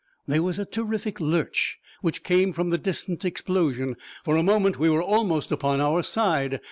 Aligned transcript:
There 0.27 0.41
was 0.41 0.57
a 0.57 0.65
terrific 0.65 1.19
lurch, 1.19 1.77
which 2.01 2.23
came 2.23 2.53
from 2.53 2.71
the 2.71 2.79
distant 2.79 3.23
explosion. 3.23 3.95
For 4.25 4.35
a 4.35 4.41
moment 4.41 4.79
we 4.79 4.89
were 4.89 5.03
almost 5.03 5.51
upon 5.51 5.79
our 5.79 6.01
side. 6.01 6.59